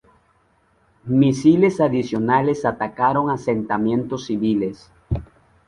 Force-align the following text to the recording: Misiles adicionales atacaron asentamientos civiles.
Misiles 1.05 1.79
adicionales 1.79 2.65
atacaron 2.65 3.29
asentamientos 3.29 4.25
civiles. 4.25 4.91